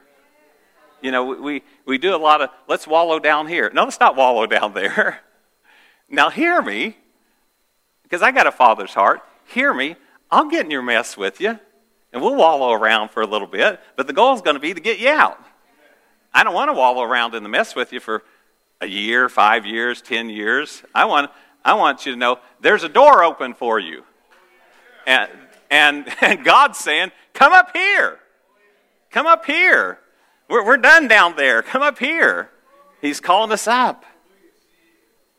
[1.02, 3.70] You know, we, we do a lot of, let's wallow down here.
[3.74, 5.20] No, let's not wallow down there.
[6.08, 6.96] Now, hear me,
[8.06, 9.22] because I got a father's heart.
[9.48, 9.96] Hear me.
[10.32, 11.60] I'll get in your mess with you,
[12.14, 14.74] and we'll wallow around for a little bit, but the goal is going to be
[14.74, 15.40] to get you out.
[16.34, 18.24] I don't want to wallow around in the mess with you for
[18.82, 20.84] a year, five years, ten years.
[20.94, 21.32] I want,
[21.64, 24.04] I want you to know there's a door open for you.
[25.08, 25.30] And,
[25.70, 28.20] and, and God's saying, come up here.
[29.12, 30.00] Come up here.
[30.50, 31.62] We're, we're done down there.
[31.62, 32.50] Come up here.
[33.02, 34.04] He's calling us up.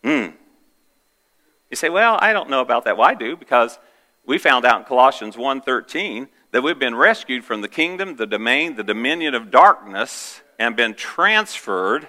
[0.03, 0.29] Hmm.
[1.71, 2.97] You say, well, I don't know about that.
[2.97, 3.79] Well, I do because
[4.25, 8.77] we found out in Colossians 1.13 that we've been rescued from the kingdom, the domain,
[8.77, 12.09] the dominion of darkness, and been transferred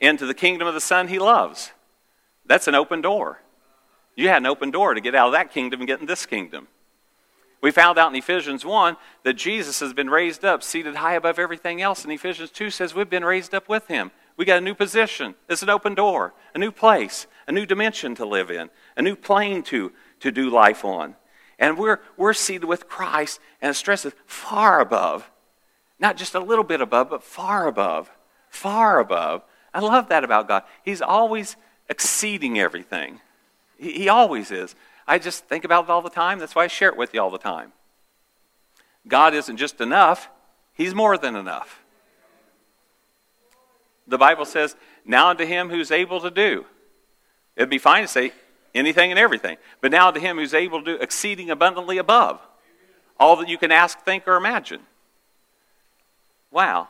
[0.00, 1.72] into the kingdom of the Son he loves.
[2.46, 3.40] That's an open door.
[4.14, 6.26] You had an open door to get out of that kingdom and get in this
[6.26, 6.68] kingdom.
[7.60, 11.38] We found out in Ephesians 1 that Jesus has been raised up, seated high above
[11.38, 12.02] everything else.
[12.02, 14.10] And Ephesians 2 says we've been raised up with him.
[14.42, 15.36] We got a new position.
[15.48, 19.14] It's an open door, a new place, a new dimension to live in, a new
[19.14, 21.14] plane to, to do life on.
[21.60, 25.30] And we're, we're seated with Christ, and it stresses far above.
[26.00, 28.10] Not just a little bit above, but far above.
[28.48, 29.44] Far above.
[29.72, 30.64] I love that about God.
[30.84, 31.54] He's always
[31.88, 33.20] exceeding everything.
[33.78, 34.74] He, he always is.
[35.06, 36.40] I just think about it all the time.
[36.40, 37.74] That's why I share it with you all the time.
[39.06, 40.28] God isn't just enough,
[40.74, 41.81] He's more than enough.
[44.06, 46.66] The Bible says, Now unto Him who's able to do.
[47.56, 48.32] It'd be fine to say
[48.74, 49.56] anything and everything.
[49.80, 52.40] But now to Him who's able to do exceeding abundantly above
[53.22, 54.80] all that you can ask, think, or imagine.
[56.50, 56.88] Wow.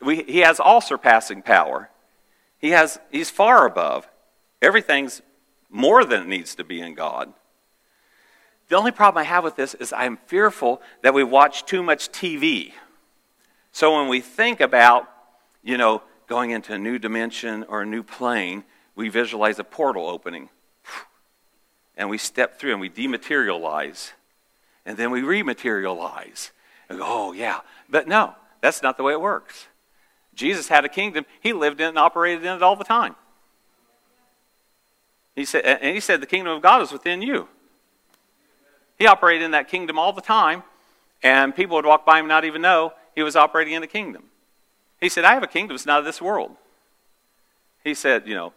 [0.00, 1.90] We, he has all surpassing power.
[2.58, 4.08] He has, he's far above.
[4.60, 5.22] Everything's
[5.70, 7.32] more than it needs to be in God.
[8.68, 12.10] The only problem I have with this is I'm fearful that we watch too much
[12.10, 12.72] TV.
[13.70, 15.08] So when we think about,
[15.64, 20.06] you know, going into a new dimension or a new plane, we visualize a portal
[20.06, 20.50] opening.
[21.96, 24.12] And we step through and we dematerialize.
[24.84, 26.50] And then we rematerialize.
[26.88, 27.60] And go, oh, yeah.
[27.88, 29.66] But no, that's not the way it works.
[30.34, 33.14] Jesus had a kingdom, he lived in it and operated in it all the time.
[35.36, 37.48] He said, and he said, the kingdom of God is within you.
[38.98, 40.62] He operated in that kingdom all the time,
[41.22, 43.88] and people would walk by him and not even know he was operating in the
[43.88, 44.24] kingdom.
[45.00, 46.52] He said, I have a kingdom that's not of this world.
[47.82, 48.52] He said, you know,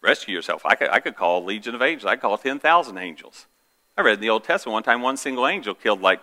[0.00, 0.62] rescue yourself.
[0.64, 2.08] I could, I could call a legion of angels.
[2.08, 3.46] I could call 10,000 angels.
[3.96, 6.20] I read in the Old Testament one time one single angel killed like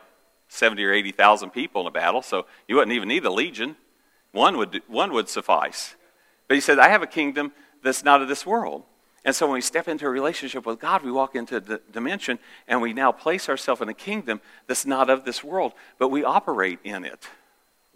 [0.48, 3.76] 70 or 80,000 people in a battle, so you wouldn't even need a legion.
[4.32, 5.96] One would, one would suffice.
[6.48, 7.52] But he said, I have a kingdom
[7.84, 8.84] that's not of this world.
[9.26, 12.40] And so when we step into a relationship with God, we walk into the dimension
[12.68, 16.24] and we now place ourselves in a kingdom that's not of this world, but we
[16.24, 17.28] operate in it.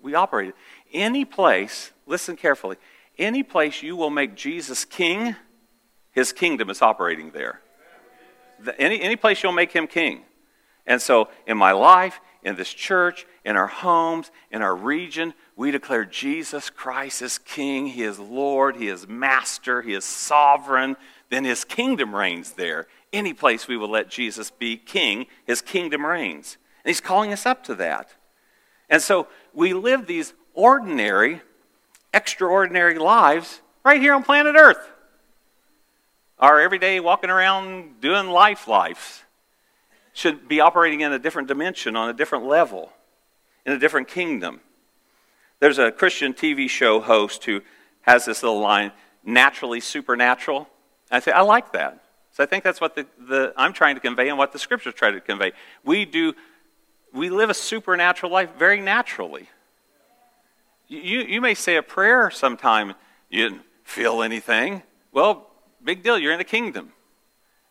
[0.02, 0.54] We operate.
[0.94, 2.78] Any place, listen carefully,
[3.18, 5.36] any place you will make Jesus king,
[6.12, 7.62] his kingdom is operating there.
[8.78, 10.24] Any, any place you'll make him king.
[10.86, 15.72] And so in my life, in this church, in our homes, in our region, we
[15.72, 17.88] declare Jesus Christ is King.
[17.88, 18.76] He is Lord.
[18.76, 19.82] He is Master.
[19.82, 20.98] He is Sovereign.
[21.30, 22.88] Then His kingdom reigns there.
[23.14, 26.58] Any place we will let Jesus be King, His kingdom reigns.
[26.84, 28.14] And He's calling us up to that.
[28.90, 31.42] And so we live these ordinary,
[32.14, 34.90] extraordinary lives right here on planet Earth.
[36.40, 39.24] Our everyday walking around doing life lives
[40.14, 42.92] should be operating in a different dimension, on a different level,
[43.66, 44.62] in a different kingdom.
[45.60, 47.62] There's a Christian TV show host who
[48.02, 48.92] has this little line,
[49.24, 50.68] naturally supernatural.
[51.10, 52.04] I say, I like that.
[52.34, 54.94] So I think that's what the, the, I'm trying to convey and what the scriptures
[54.94, 55.54] try to convey.
[55.84, 56.34] We do,
[57.14, 59.48] we live a supernatural life very naturally.
[60.88, 62.94] You, you may say a prayer sometime,
[63.30, 64.84] you, didn't feel anything.
[65.12, 65.50] Well,
[65.84, 66.18] big deal.
[66.18, 66.94] You're in a kingdom,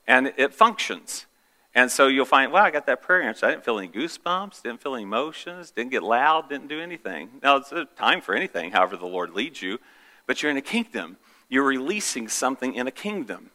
[0.06, 1.26] and it functions.
[1.74, 3.46] And so you'll find, well, I got that prayer answer.
[3.46, 7.30] I didn't feel any goosebumps, didn't feel any emotions, didn't get loud, didn't do anything.
[7.42, 9.78] Now, it's a time for anything, however the Lord leads you,
[10.26, 11.16] but you're in a kingdom.
[11.48, 13.50] You're releasing something in a kingdom.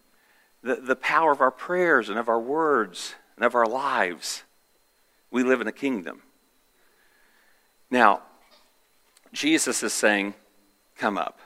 [0.63, 4.43] The, the power of our prayers and of our words and of our lives.
[5.29, 6.23] We live in a kingdom.
[7.91, 8.23] Now,
[9.33, 10.33] Jesus is saying,
[10.97, 11.39] Come up.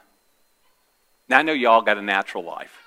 [1.28, 2.78] Now, I know you all got a natural life.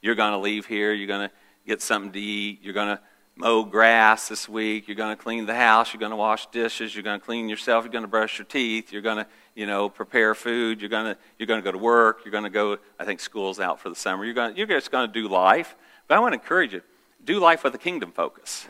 [0.00, 1.34] You're going to leave here, you're going to
[1.66, 3.00] get something to eat, you're going to
[3.36, 6.94] mow grass this week, you're going to clean the house, you're going to wash dishes,
[6.94, 9.66] you're going to clean yourself, you're going to brush your teeth, you're going to, you
[9.66, 12.50] know, prepare food, you're going to you're going to go to work, you're going to
[12.50, 14.24] go I think school's out for the summer.
[14.24, 15.76] You're going you're just going to do life.
[16.08, 16.82] But I want to encourage you,
[17.24, 18.66] do life with a kingdom focus.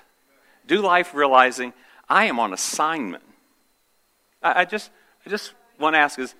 [0.66, 1.72] Do life realizing
[2.08, 3.24] I am on assignment.
[4.42, 4.90] I, I just
[5.28, 6.34] I just want to ask is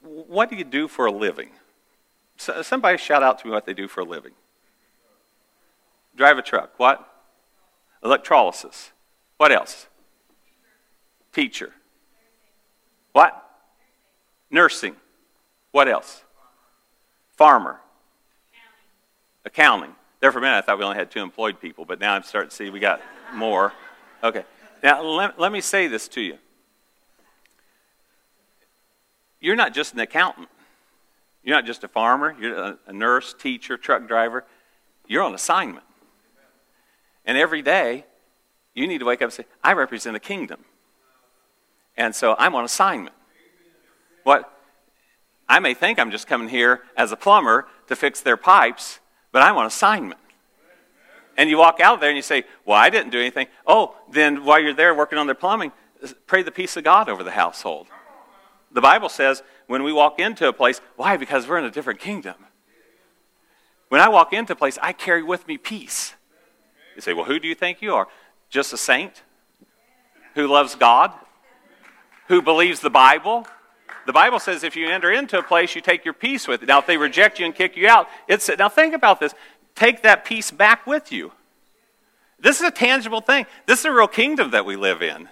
[0.00, 1.50] what do you do for a living?
[2.36, 4.34] So, somebody shout out to me what they do for a living.
[6.16, 6.74] Drive a truck.
[6.76, 7.04] What?
[8.04, 8.92] Electrolysis.
[9.36, 9.88] What else?
[11.32, 11.72] Teacher.
[13.10, 13.34] What?
[14.48, 14.94] Nursing.
[15.72, 16.22] What else?
[17.32, 17.80] Farmer.
[19.44, 19.96] Accounting.
[20.20, 22.22] There for a minute, I thought we only had two employed people, but now I'm
[22.22, 23.00] starting to see we got
[23.34, 23.72] more.
[24.22, 24.44] Okay.
[24.84, 26.38] Now, let, let me say this to you.
[29.40, 30.48] You're not just an accountant.
[31.42, 32.34] You're not just a farmer.
[32.40, 34.44] You're a, nurse, teacher, truck driver.
[35.06, 35.84] You're on assignment.
[37.24, 38.04] And every day,
[38.74, 40.64] you need to wake up and say, I represent a kingdom.
[41.96, 43.14] And so I'm on assignment.
[44.24, 44.52] What?
[45.48, 48.98] I may think I'm just coming here as a plumber to fix their pipes,
[49.32, 50.20] but I'm on assignment.
[51.36, 53.46] And you walk out there and you say, Well, I didn't do anything.
[53.66, 55.72] Oh, then while you're there working on their plumbing,
[56.26, 57.88] pray the peace of God over the household.
[58.76, 61.16] The Bible says when we walk into a place, why?
[61.16, 62.34] Because we're in a different kingdom.
[63.88, 66.14] When I walk into a place, I carry with me peace.
[66.94, 68.06] You say, well, who do you think you are?
[68.50, 69.22] Just a saint
[70.34, 71.10] who loves God,
[72.28, 73.46] who believes the Bible.
[74.04, 76.66] The Bible says if you enter into a place, you take your peace with it.
[76.66, 79.34] Now, if they reject you and kick you out, it's now think about this.
[79.74, 81.32] Take that peace back with you.
[82.38, 83.46] This is a tangible thing.
[83.64, 85.30] This is a real kingdom that we live in.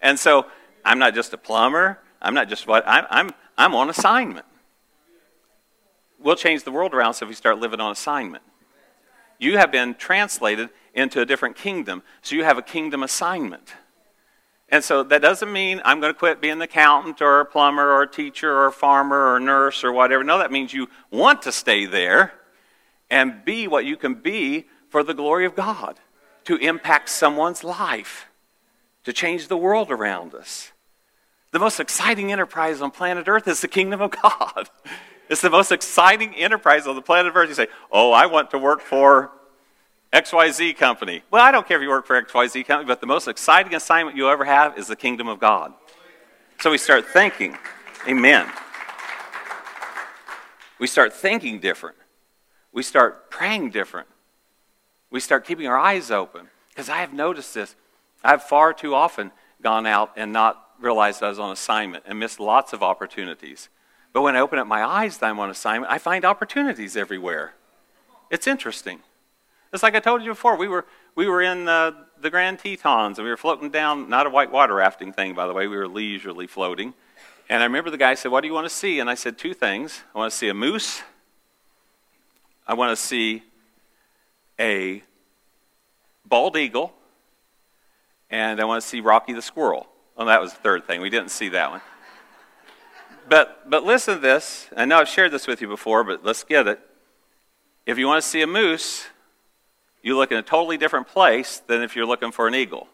[0.00, 0.46] And so,
[0.86, 1.98] I'm not just a plumber.
[2.24, 3.06] I'm not just what I'm.
[3.10, 4.46] I'm, I'm on assignment.
[6.18, 8.42] We'll change the world around so if we start living on assignment.
[9.38, 13.74] You have been translated into a different kingdom, so you have a kingdom assignment.
[14.70, 17.92] And so that doesn't mean I'm going to quit being an accountant or a plumber
[17.92, 20.24] or a teacher or a farmer or a nurse or whatever.
[20.24, 22.32] No, that means you want to stay there
[23.10, 26.00] and be what you can be for the glory of God,
[26.44, 28.26] to impact someone's life,
[29.04, 30.72] to change the world around us.
[31.54, 34.68] The most exciting enterprise on planet Earth is the kingdom of God.
[35.30, 37.48] It's the most exciting enterprise on the planet Earth.
[37.48, 39.30] You say, Oh, I want to work for
[40.12, 41.22] XYZ company.
[41.30, 44.18] Well, I don't care if you work for XYZ company, but the most exciting assignment
[44.18, 45.72] you'll ever have is the kingdom of God.
[46.60, 47.56] So we start thinking,
[48.06, 48.46] Amen.
[50.78, 51.96] We start thinking different.
[52.70, 54.08] We start praying different.
[55.08, 56.48] We start keeping our eyes open.
[56.68, 57.76] Because I have noticed this.
[58.22, 59.30] I've far too often
[59.62, 63.68] gone out and not realized I was on assignment and missed lots of opportunities.
[64.12, 67.54] But when I open up my eyes that I'm on assignment, I find opportunities everywhere.
[68.30, 69.00] It's interesting.
[69.72, 70.56] It's like I told you before.
[70.56, 74.26] We were, we were in uh, the Grand Tetons and we were floating down, not
[74.26, 75.66] a white water rafting thing, by the way.
[75.66, 76.94] We were leisurely floating.
[77.48, 79.00] And I remember the guy said, What do you want to see?
[79.00, 80.02] And I said, Two things.
[80.14, 81.02] I want to see a moose.
[82.66, 83.42] I want to see
[84.58, 85.02] a
[86.24, 86.94] bald eagle.
[88.30, 89.86] And I want to see Rocky the squirrel.
[90.16, 91.00] Well, that was the third thing.
[91.00, 91.80] We didn't see that one.
[93.28, 94.68] But, but listen to this.
[94.76, 96.80] I know I've shared this with you before, but let's get it.
[97.86, 99.06] If you want to see a moose,
[100.02, 102.88] you look in a totally different place than if you're looking for an eagle.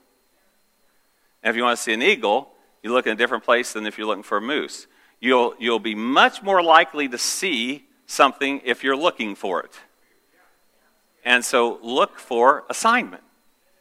[1.43, 2.53] And if you want to see an eagle,
[2.83, 4.87] you look in a different place than if you're looking for a moose.
[5.21, 9.73] You'll, you'll be much more likely to see something if you're looking for it.
[11.25, 13.23] And so look for assignment.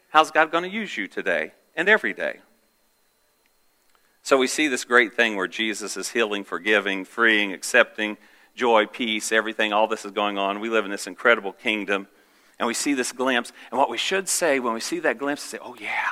[0.10, 2.40] How's God going to use you today and every day?
[4.30, 8.16] So we see this great thing where Jesus is healing, forgiving, freeing, accepting,
[8.54, 10.60] joy, peace, everything, all this is going on.
[10.60, 12.08] We live in this incredible kingdom.
[12.60, 13.52] And we see this glimpse.
[13.72, 16.12] And what we should say when we see that glimpse is say, oh, yeah,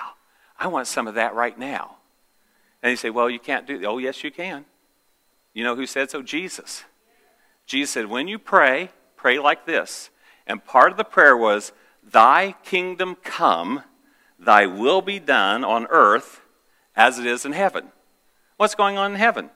[0.60, 1.98] I want some of that right now.
[2.82, 3.88] And you say, well, you can't do that.
[3.88, 4.66] Oh, yes, you can.
[5.54, 6.24] You know who said so?
[6.24, 6.86] Jesus.
[7.68, 10.10] Jesus said, when you pray, pray like this.
[10.48, 11.72] And part of the prayer was,
[12.04, 13.84] Thy kingdom come,
[14.40, 16.42] thy will be done on earth
[16.96, 17.92] as it is in heaven.
[18.58, 19.50] What's going on in heaven?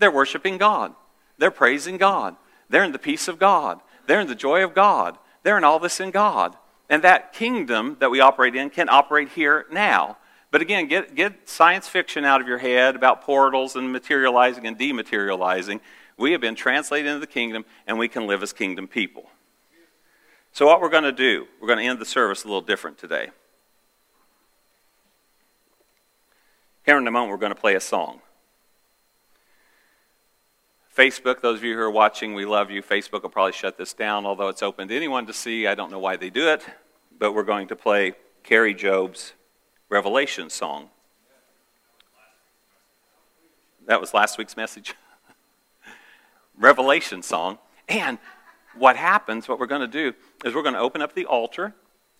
[0.00, 0.94] they're worshiping God.
[1.38, 2.36] They're praising God.
[2.68, 3.80] They're in the peace of God.
[4.06, 5.16] They're in the joy of God.
[5.42, 6.56] They're in all this in God.
[6.88, 10.16] And that kingdom that we operate in can operate here now.
[10.50, 14.76] But again, get, get science fiction out of your head about portals and materializing and
[14.76, 15.80] dematerializing.
[16.16, 19.30] We have been translated into the kingdom, and we can live as kingdom people.
[20.52, 22.98] So, what we're going to do, we're going to end the service a little different
[22.98, 23.30] today.
[26.84, 28.20] Here in a moment, we're going to play a song.
[30.96, 32.82] Facebook, those of you who are watching, we love you.
[32.82, 35.66] Facebook will probably shut this down, although it's open to anyone to see.
[35.66, 36.64] I don't know why they do it,
[37.18, 39.34] but we're going to play Kari Jobe's
[39.88, 40.88] Revelation song.
[43.86, 44.94] That was last week's message.
[46.58, 47.58] Revelation song.
[47.88, 48.18] And
[48.74, 50.14] what happens, what we're going to do,
[50.44, 51.74] is we're going to open up the altar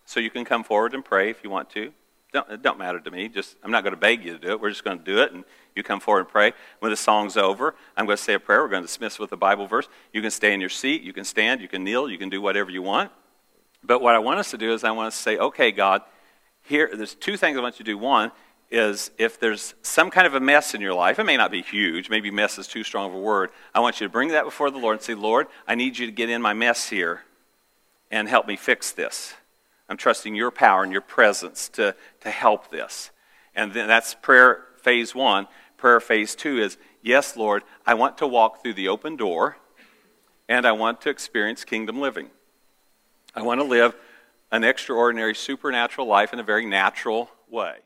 [0.05, 1.93] so you can come forward and pray if you want to.
[2.33, 3.27] Don't, it don't matter to me.
[3.27, 4.61] Just I'm not going to beg you to do it.
[4.61, 5.43] We're just going to do it, and
[5.75, 6.53] you come forward and pray.
[6.79, 8.61] When the song's over, I'm going to say a prayer.
[8.61, 9.87] We're going to dismiss with a Bible verse.
[10.13, 11.01] You can stay in your seat.
[11.01, 11.61] You can stand.
[11.61, 12.09] You can kneel.
[12.09, 13.11] You can do whatever you want.
[13.83, 16.03] But what I want us to do is I want us to say, okay, God,
[16.63, 17.97] here, there's two things I want you to do.
[17.97, 18.31] One
[18.69, 21.61] is if there's some kind of a mess in your life, it may not be
[21.61, 23.49] huge, maybe mess is too strong of a word.
[23.75, 26.05] I want you to bring that before the Lord and say, Lord, I need you
[26.05, 27.23] to get in my mess here
[28.09, 29.33] and help me fix this.
[29.91, 33.11] I'm trusting your power and your presence to, to help this.
[33.53, 35.49] And then that's prayer phase one.
[35.75, 39.57] Prayer phase two is, yes, Lord, I want to walk through the open door
[40.47, 42.29] and I want to experience kingdom living.
[43.35, 43.93] I want to live
[44.49, 47.79] an extraordinary supernatural life in a very natural way.